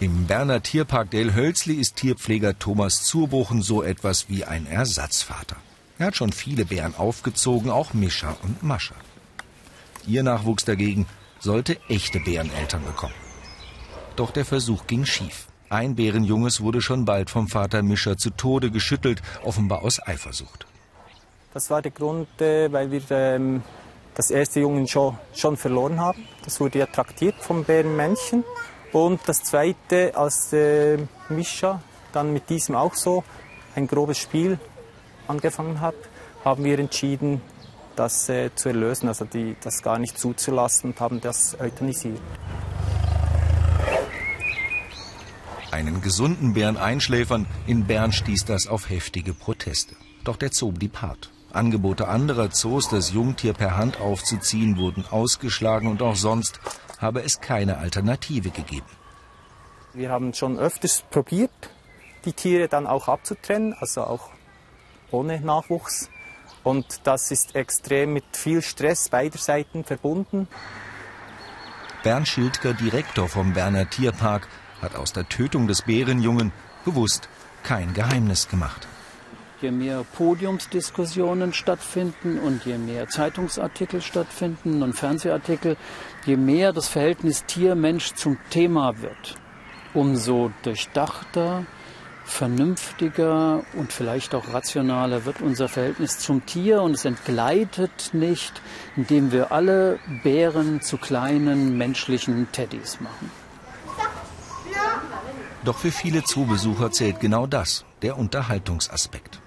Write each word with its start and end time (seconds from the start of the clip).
Im 0.00 0.24
Berner 0.24 0.62
Tierpark 0.62 1.10
Delhölzli 1.10 1.74
ist 1.74 1.96
Tierpfleger 1.96 2.58
Thomas 2.58 3.04
Zurbuchen 3.04 3.60
so 3.60 3.82
etwas 3.82 4.30
wie 4.30 4.46
ein 4.46 4.66
Ersatzvater. 4.66 5.56
Er 5.98 6.06
hat 6.06 6.16
schon 6.16 6.32
viele 6.32 6.64
Bären 6.64 6.94
aufgezogen, 6.96 7.70
auch 7.70 7.92
Mischa 7.92 8.34
und 8.42 8.62
Mascha. 8.62 8.94
Ihr 10.06 10.22
Nachwuchs 10.22 10.64
dagegen 10.64 11.04
sollte 11.38 11.76
echte 11.90 12.18
Bäreneltern 12.18 12.82
bekommen. 12.82 13.12
Doch 14.16 14.30
der 14.30 14.46
Versuch 14.46 14.86
ging 14.86 15.04
schief. 15.04 15.48
Ein 15.68 15.96
Bärenjunges 15.96 16.62
wurde 16.62 16.80
schon 16.80 17.04
bald 17.04 17.28
vom 17.28 17.48
Vater 17.48 17.82
Mischer 17.82 18.16
zu 18.16 18.30
Tode 18.30 18.70
geschüttelt, 18.70 19.20
offenbar 19.44 19.82
aus 19.82 20.00
Eifersucht. 20.02 20.64
Das 21.52 21.68
war 21.68 21.82
der 21.82 21.92
Grund, 21.92 22.40
äh, 22.40 22.72
weil 22.72 22.90
wir 22.90 23.02
ähm, 23.10 23.62
das 24.14 24.30
erste 24.30 24.60
Jungen 24.60 24.88
schon, 24.88 25.18
schon 25.34 25.58
verloren 25.58 26.00
haben. 26.00 26.26
Das 26.42 26.58
wurde 26.58 26.78
ja 26.78 26.86
traktiert 26.86 27.34
vom 27.38 27.64
Bärenmännchen. 27.64 28.44
Und 28.92 29.20
das 29.26 29.42
zweite, 29.44 30.16
als 30.16 30.52
äh, 30.52 30.98
Mischa 31.28 31.80
dann 32.12 32.32
mit 32.32 32.50
diesem 32.50 32.74
auch 32.74 32.94
so 32.94 33.22
ein 33.76 33.86
grobes 33.86 34.18
Spiel 34.18 34.58
angefangen 35.28 35.80
hat, 35.80 35.94
haben 36.44 36.64
wir 36.64 36.78
entschieden, 36.78 37.40
das 37.94 38.28
äh, 38.28 38.50
zu 38.54 38.70
erlösen, 38.70 39.08
also 39.08 39.24
die, 39.24 39.56
das 39.62 39.82
gar 39.82 39.98
nicht 39.98 40.18
zuzulassen 40.18 40.90
und 40.90 41.00
haben 41.00 41.20
das 41.20 41.58
euthanisiert. 41.60 42.20
Einen 45.70 46.00
gesunden 46.00 46.54
Bären 46.54 46.76
einschläfern, 46.76 47.46
in 47.66 47.86
Bern 47.86 48.12
stieß 48.12 48.44
das 48.44 48.66
auf 48.66 48.90
heftige 48.90 49.34
Proteste. 49.34 49.94
Doch 50.24 50.36
der 50.36 50.50
Zoo 50.52 50.72
blieb 50.72 51.00
hart. 51.00 51.30
Angebote 51.52 52.08
anderer 52.08 52.50
Zoos, 52.50 52.88
das 52.88 53.12
Jungtier 53.12 53.52
per 53.52 53.76
Hand 53.76 54.00
aufzuziehen, 54.00 54.76
wurden 54.78 55.04
ausgeschlagen 55.10 55.88
und 55.88 56.02
auch 56.02 56.16
sonst 56.16 56.60
habe 57.00 57.22
es 57.22 57.40
keine 57.40 57.78
Alternative 57.78 58.50
gegeben. 58.50 58.86
Wir 59.92 60.10
haben 60.10 60.34
schon 60.34 60.58
öfters 60.58 61.02
probiert, 61.10 61.50
die 62.24 62.32
Tiere 62.32 62.68
dann 62.68 62.86
auch 62.86 63.08
abzutrennen, 63.08 63.74
also 63.74 64.04
auch 64.04 64.30
ohne 65.10 65.40
Nachwuchs. 65.40 66.10
Und 66.62 67.00
das 67.04 67.30
ist 67.30 67.56
extrem 67.56 68.12
mit 68.12 68.24
viel 68.32 68.62
Stress 68.62 69.08
beider 69.08 69.38
Seiten 69.38 69.84
verbunden. 69.84 70.46
Bernd 72.02 72.28
Schildker, 72.28 72.74
Direktor 72.74 73.28
vom 73.28 73.52
Berner 73.54 73.88
Tierpark, 73.88 74.46
hat 74.80 74.94
aus 74.94 75.12
der 75.12 75.28
Tötung 75.28 75.66
des 75.66 75.82
Bärenjungen 75.82 76.52
bewusst 76.84 77.28
kein 77.62 77.92
Geheimnis 77.94 78.48
gemacht. 78.48 78.86
Je 79.60 79.70
mehr 79.70 80.04
Podiumsdiskussionen 80.16 81.52
stattfinden 81.52 82.38
und 82.38 82.64
je 82.64 82.78
mehr 82.78 83.08
Zeitungsartikel 83.08 84.00
stattfinden 84.00 84.82
und 84.82 84.94
Fernsehartikel, 84.94 85.76
je 86.24 86.38
mehr 86.38 86.72
das 86.72 86.88
Verhältnis 86.88 87.44
Tier-Mensch 87.44 88.14
zum 88.14 88.38
Thema 88.48 89.02
wird, 89.02 89.34
umso 89.92 90.50
durchdachter, 90.62 91.66
vernünftiger 92.24 93.62
und 93.74 93.92
vielleicht 93.92 94.34
auch 94.34 94.54
rationaler 94.54 95.26
wird 95.26 95.42
unser 95.42 95.68
Verhältnis 95.68 96.18
zum 96.18 96.46
Tier 96.46 96.80
und 96.80 96.92
es 96.92 97.04
entgleitet 97.04 98.10
nicht, 98.14 98.62
indem 98.96 99.30
wir 99.30 99.52
alle 99.52 99.98
Bären 100.22 100.80
zu 100.80 100.96
kleinen 100.96 101.76
menschlichen 101.76 102.50
Teddys 102.52 102.98
machen. 103.00 103.30
Doch 105.64 105.76
für 105.76 105.90
viele 105.90 106.24
Zoobesucher 106.24 106.90
zählt 106.90 107.20
genau 107.20 107.46
das, 107.46 107.84
der 108.00 108.16
Unterhaltungsaspekt. 108.16 109.42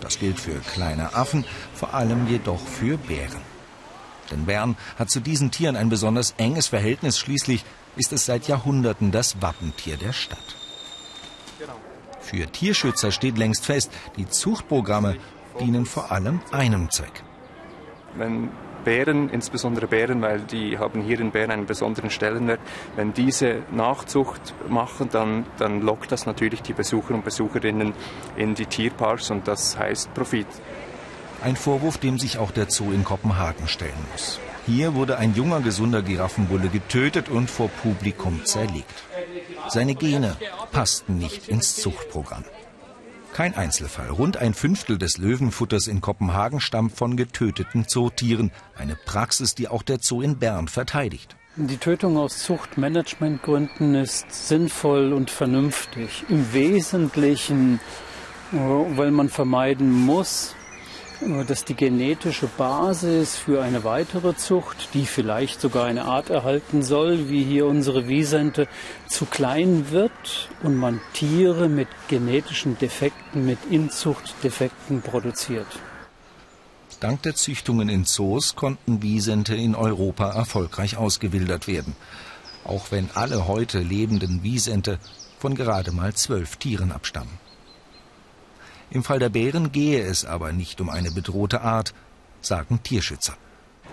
Das 0.00 0.18
gilt 0.18 0.40
für 0.40 0.58
kleine 0.60 1.14
Affen, 1.14 1.44
vor 1.74 1.94
allem 1.94 2.26
jedoch 2.26 2.60
für 2.60 2.96
Bären. 2.96 3.42
Denn 4.30 4.46
Bern 4.46 4.76
hat 4.98 5.10
zu 5.10 5.20
diesen 5.20 5.50
Tieren 5.50 5.76
ein 5.76 5.88
besonders 5.88 6.34
enges 6.38 6.68
Verhältnis, 6.68 7.18
schließlich 7.18 7.64
ist 7.96 8.12
es 8.12 8.26
seit 8.26 8.48
Jahrhunderten 8.48 9.10
das 9.10 9.42
Wappentier 9.42 9.96
der 9.96 10.12
Stadt. 10.12 10.56
Für 12.20 12.46
Tierschützer 12.46 13.10
steht 13.10 13.38
längst 13.38 13.66
fest, 13.66 13.90
die 14.16 14.28
Zuchtprogramme 14.28 15.16
dienen 15.58 15.84
vor 15.84 16.12
allem 16.12 16.40
einem 16.52 16.90
Zweck. 16.90 17.24
Wenn 18.14 18.50
Bären, 18.80 19.28
insbesondere 19.28 19.86
Bären, 19.86 20.22
weil 20.22 20.40
die 20.40 20.78
haben 20.78 21.02
hier 21.02 21.20
in 21.20 21.30
Bern 21.30 21.50
einen 21.50 21.66
besonderen 21.66 22.10
Stellenwert. 22.10 22.60
Wenn 22.96 23.12
diese 23.12 23.62
Nachzucht 23.70 24.54
machen, 24.68 25.08
dann, 25.12 25.46
dann 25.58 25.80
lockt 25.80 26.12
das 26.12 26.26
natürlich 26.26 26.62
die 26.62 26.72
Besucher 26.72 27.14
und 27.14 27.24
Besucherinnen 27.24 27.94
in 28.36 28.54
die 28.54 28.66
Tierparks 28.66 29.30
und 29.30 29.46
das 29.46 29.78
heißt 29.78 30.12
Profit. 30.14 30.46
Ein 31.42 31.56
Vorwurf, 31.56 31.98
dem 31.98 32.18
sich 32.18 32.38
auch 32.38 32.50
der 32.50 32.68
Zoo 32.70 32.92
in 32.92 33.04
Kopenhagen 33.04 33.66
stellen 33.66 33.92
muss. 34.12 34.38
Hier 34.66 34.94
wurde 34.94 35.18
ein 35.18 35.34
junger, 35.34 35.60
gesunder 35.60 36.02
Giraffenbulle 36.02 36.68
getötet 36.68 37.28
und 37.28 37.50
vor 37.50 37.68
Publikum 37.82 38.44
zerlegt. 38.44 39.04
Seine 39.68 39.94
Gene 39.94 40.36
passten 40.70 41.16
nicht 41.16 41.48
ins 41.48 41.76
Zuchtprogramm. 41.76 42.44
Kein 43.32 43.54
Einzelfall. 43.54 44.10
Rund 44.10 44.36
ein 44.36 44.54
Fünftel 44.54 44.98
des 44.98 45.16
Löwenfutters 45.18 45.86
in 45.86 46.00
Kopenhagen 46.00 46.60
stammt 46.60 46.96
von 46.96 47.16
getöteten 47.16 47.86
Zootieren. 47.86 48.50
Eine 48.76 48.96
Praxis, 48.96 49.54
die 49.54 49.68
auch 49.68 49.82
der 49.82 49.98
Zoo 50.00 50.20
in 50.20 50.38
Bern 50.38 50.68
verteidigt. 50.68 51.36
Die 51.56 51.78
Tötung 51.78 52.16
aus 52.16 52.38
Zuchtmanagementgründen 52.38 53.94
ist 53.94 54.30
sinnvoll 54.48 55.12
und 55.12 55.30
vernünftig. 55.30 56.24
Im 56.28 56.52
Wesentlichen, 56.52 57.80
äh, 58.52 58.56
weil 58.56 59.10
man 59.10 59.28
vermeiden 59.28 59.90
muss, 59.90 60.54
dass 61.46 61.66
die 61.66 61.74
genetische 61.74 62.46
Basis 62.46 63.36
für 63.36 63.62
eine 63.62 63.84
weitere 63.84 64.34
Zucht, 64.36 64.88
die 64.94 65.04
vielleicht 65.04 65.60
sogar 65.60 65.84
eine 65.84 66.06
Art 66.06 66.30
erhalten 66.30 66.82
soll, 66.82 67.28
wie 67.28 67.44
hier 67.44 67.66
unsere 67.66 68.08
Wiesente, 68.08 68.68
zu 69.06 69.26
klein 69.26 69.90
wird 69.90 70.48
und 70.62 70.76
man 70.76 71.00
Tiere 71.12 71.68
mit 71.68 71.88
genetischen 72.08 72.78
Defekten, 72.78 73.44
mit 73.44 73.58
Inzuchtdefekten 73.70 75.02
produziert. 75.02 75.66
Dank 77.00 77.22
der 77.22 77.34
Züchtungen 77.34 77.90
in 77.90 78.04
Zoos 78.06 78.56
konnten 78.56 79.02
Wiesente 79.02 79.54
in 79.54 79.74
Europa 79.74 80.30
erfolgreich 80.32 80.96
ausgewildert 80.96 81.66
werden. 81.66 81.96
Auch 82.64 82.90
wenn 82.92 83.10
alle 83.12 83.46
heute 83.46 83.80
lebenden 83.80 84.42
Wiesente 84.42 84.98
von 85.38 85.54
gerade 85.54 85.92
mal 85.92 86.14
zwölf 86.14 86.56
Tieren 86.56 86.92
abstammen. 86.92 87.38
Im 88.90 89.04
Fall 89.04 89.20
der 89.20 89.28
Bären 89.28 89.70
gehe 89.70 90.02
es 90.02 90.24
aber 90.24 90.52
nicht 90.52 90.80
um 90.80 90.90
eine 90.90 91.12
bedrohte 91.12 91.60
Art, 91.60 91.94
sagen 92.40 92.82
Tierschützer. 92.82 93.36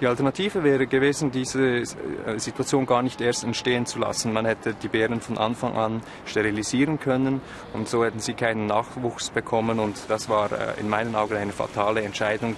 Die 0.00 0.06
Alternative 0.06 0.64
wäre 0.64 0.86
gewesen, 0.86 1.30
diese 1.30 1.62
äh, 1.62 2.38
Situation 2.38 2.86
gar 2.86 3.02
nicht 3.02 3.20
erst 3.20 3.44
entstehen 3.44 3.86
zu 3.86 3.98
lassen. 4.00 4.32
Man 4.32 4.46
hätte 4.46 4.74
die 4.74 4.88
Bären 4.88 5.20
von 5.20 5.38
Anfang 5.38 5.76
an 5.76 6.02
sterilisieren 6.26 6.98
können 6.98 7.40
und 7.72 7.88
so 7.88 8.04
hätten 8.04 8.20
sie 8.20 8.34
keinen 8.34 8.66
Nachwuchs 8.66 9.30
bekommen 9.30 9.78
und 9.78 9.96
das 10.08 10.28
war 10.28 10.50
äh, 10.50 10.80
in 10.80 10.88
meinen 10.88 11.14
Augen 11.14 11.36
eine 11.36 11.52
fatale 11.52 12.02
Entscheidung. 12.02 12.56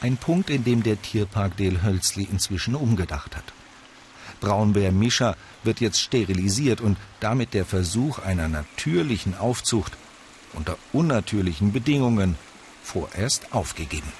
Ein 0.00 0.16
Punkt, 0.16 0.50
in 0.50 0.64
dem 0.64 0.82
der 0.82 1.00
Tierpark 1.00 1.56
Del 1.56 1.82
Hölzli 1.82 2.24
inzwischen 2.24 2.74
umgedacht 2.74 3.36
hat. 3.36 3.44
Braunbär 4.40 4.92
Mischa 4.92 5.36
wird 5.62 5.80
jetzt 5.80 6.00
sterilisiert 6.00 6.80
und 6.80 6.96
damit 7.20 7.54
der 7.54 7.66
Versuch 7.66 8.18
einer 8.18 8.48
natürlichen 8.48 9.36
Aufzucht 9.38 9.96
unter 10.54 10.76
unnatürlichen 10.92 11.72
Bedingungen 11.72 12.36
vorerst 12.82 13.52
aufgegeben. 13.52 14.12